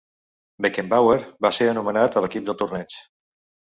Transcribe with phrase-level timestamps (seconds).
[0.65, 3.03] Beckenbauer va ser anomenat a l'equip del torneig.